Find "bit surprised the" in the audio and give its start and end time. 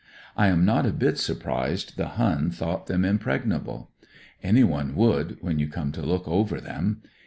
0.93-2.07